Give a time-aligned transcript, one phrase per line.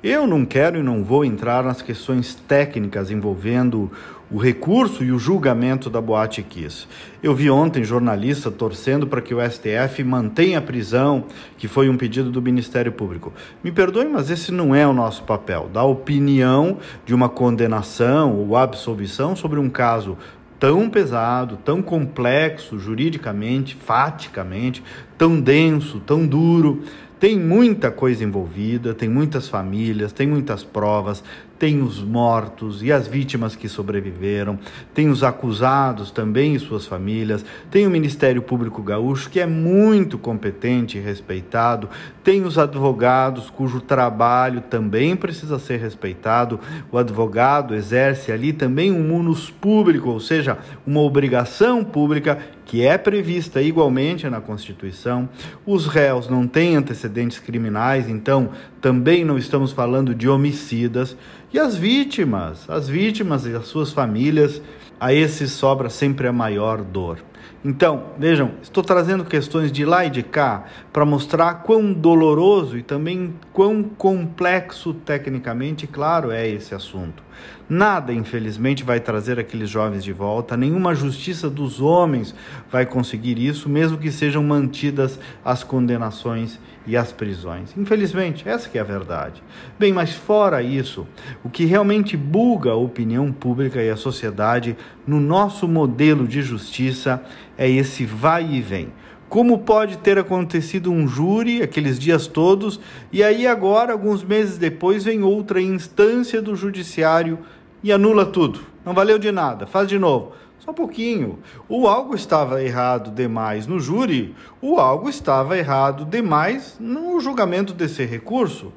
[0.00, 3.90] Eu não quero e não vou entrar nas questões técnicas envolvendo
[4.30, 6.86] o recurso e o julgamento da Boate Kiss.
[7.20, 11.24] Eu vi ontem jornalista torcendo para que o STF mantenha a prisão,
[11.56, 13.32] que foi um pedido do Ministério Público.
[13.64, 15.68] Me perdoe, mas esse não é o nosso papel.
[15.72, 20.16] Dar opinião de uma condenação ou absolvição sobre um caso
[20.60, 24.82] tão pesado, tão complexo juridicamente, faticamente,
[25.16, 26.84] tão denso, tão duro
[27.18, 31.22] tem muita coisa envolvida, tem muitas famílias, tem muitas provas,
[31.58, 34.58] tem os mortos e as vítimas que sobreviveram,
[34.94, 40.16] tem os acusados também e suas famílias, tem o Ministério Público Gaúcho, que é muito
[40.16, 41.88] competente e respeitado,
[42.22, 46.60] tem os advogados, cujo trabalho também precisa ser respeitado.
[46.92, 52.98] O advogado exerce ali também um munus público, ou seja, uma obrigação pública que é
[52.98, 55.26] prevista igualmente na Constituição.
[55.64, 58.50] Os réus não têm antecedentes criminais, então
[58.80, 61.16] também não estamos falando de homicidas.
[61.52, 64.60] E as vítimas, as vítimas e as suas famílias,
[65.00, 67.18] a esses sobra sempre a maior dor.
[67.64, 72.82] Então, vejam, estou trazendo questões de lá e de cá para mostrar quão doloroso e
[72.82, 77.22] também quão complexo tecnicamente, claro, é esse assunto.
[77.68, 82.34] Nada, infelizmente, vai trazer aqueles jovens de volta, nenhuma justiça dos homens
[82.70, 87.76] vai conseguir isso, mesmo que sejam mantidas as condenações e as prisões.
[87.76, 89.42] Infelizmente, que é a verdade.
[89.78, 91.06] Bem, mas fora isso,
[91.42, 97.22] o que realmente buga a opinião pública e a sociedade no nosso modelo de justiça
[97.56, 98.92] é esse vai e vem.
[99.28, 102.80] Como pode ter acontecido um júri aqueles dias todos
[103.12, 107.38] e aí agora, alguns meses depois, vem outra instância do judiciário
[107.82, 108.60] e anula tudo?
[108.84, 110.32] Não valeu de nada, faz de novo.
[110.68, 111.38] Só um pouquinho.
[111.66, 118.04] O algo estava errado demais no júri, o algo estava errado demais no julgamento desse
[118.04, 118.70] recurso.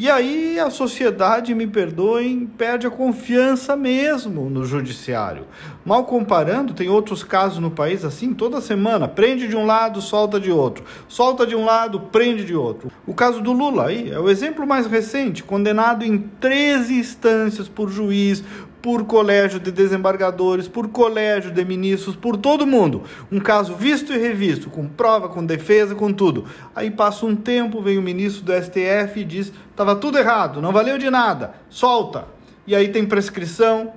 [0.00, 5.46] E aí a sociedade, me perdoem, perde a confiança mesmo no judiciário.
[5.84, 10.38] Mal comparando, tem outros casos no país assim, toda semana, prende de um lado, solta
[10.38, 10.84] de outro.
[11.08, 12.92] Solta de um lado, prende de outro.
[13.04, 17.90] O caso do Lula aí é o exemplo mais recente, condenado em 13 instâncias por
[17.90, 18.44] juiz,
[18.80, 23.02] por colégio de desembargadores, por colégio de ministros, por todo mundo.
[23.30, 26.44] Um caso visto e revisto, com prova, com defesa, com tudo.
[26.74, 30.72] Aí passa um tempo, vem o ministro do STF e diz: estava tudo errado, não
[30.72, 32.26] valeu de nada, solta.
[32.66, 33.92] E aí tem prescrição,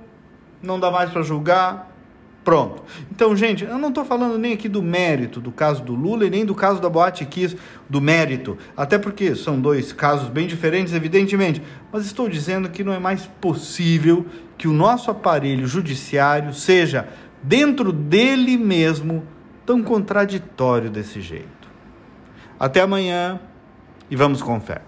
[0.62, 1.92] não dá mais para julgar,
[2.44, 2.82] Pronto.
[3.10, 6.30] Então, gente, eu não estou falando nem aqui do mérito do caso do Lula e
[6.30, 7.56] nem do caso da Boate Kiss,
[7.88, 11.62] do mérito, até porque são dois casos bem diferentes, evidentemente,
[11.92, 14.26] mas estou dizendo que não é mais possível
[14.62, 17.08] que o nosso aparelho judiciário seja,
[17.42, 19.26] dentro dele mesmo,
[19.66, 21.68] tão contraditório desse jeito.
[22.60, 23.40] Até amanhã
[24.08, 24.80] e vamos com fé.